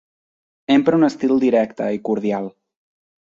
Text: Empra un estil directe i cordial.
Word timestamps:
Empra 0.75 0.99
un 0.99 1.07
estil 1.07 1.35
directe 1.45 1.91
i 1.97 2.01
cordial. 2.09 2.49